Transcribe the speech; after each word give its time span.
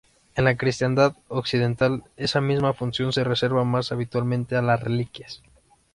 En 0.33 0.45
la 0.45 0.57
cristiandad 0.57 1.13
occidental 1.27 2.03
esa 2.17 2.41
misma 2.41 2.73
función 2.73 3.13
se 3.13 3.23
reservaba 3.23 3.65
más 3.65 3.91
habitualmente 3.91 4.55
a 4.55 4.63
las 4.63 4.81
reliquias. 4.81 5.43